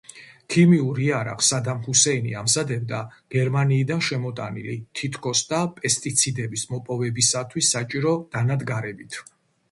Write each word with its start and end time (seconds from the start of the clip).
ქიმიურ 0.51 0.99
იარაღს 1.07 1.47
სადამ 1.53 1.81
ჰუსეინი 1.87 2.31
ამზადებდა 2.39 3.01
გერმანიიდან 3.35 4.01
შემოტანილი, 4.07 4.77
თითქოს 5.01 5.43
და 5.51 5.59
პესტიციდების 5.75 6.63
მოპოვებისათვის 6.71 7.69
საჭირო 7.75 8.15
დანადგარებით. 8.37 9.19